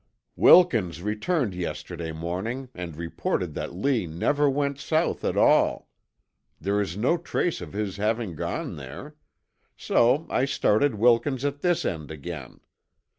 "Wilkins 0.35 1.03
returned 1.03 1.53
yesterday 1.53 2.11
morning 2.11 2.69
and 2.73 2.95
reported 2.95 3.53
that 3.53 3.75
Lee 3.75 4.07
never 4.07 4.49
went 4.49 4.79
South 4.79 5.23
at 5.23 5.37
all. 5.37 5.89
There 6.59 6.81
is 6.81 6.97
no 6.97 7.17
trace 7.19 7.61
of 7.61 7.73
his 7.73 7.97
having 7.97 8.33
gone 8.35 8.77
there. 8.77 9.15
So 9.77 10.25
I 10.27 10.45
started 10.45 10.95
Wilkins 10.95 11.45
at 11.45 11.61
this 11.61 11.85
end 11.85 12.09
again. 12.09 12.61